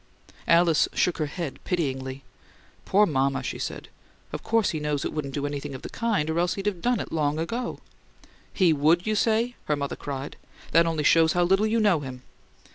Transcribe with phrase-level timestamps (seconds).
[0.47, 2.23] Alice shook her head pityingly.
[2.85, 3.87] "Poor mama!" she said.
[4.33, 6.81] "Of course he knows it wouldn't do anything of the kind, or else he'd have
[6.81, 7.77] done it long ago."
[8.51, 10.37] "He would, you say?" her mother cried.
[10.71, 12.23] "That only shows how little you know him!"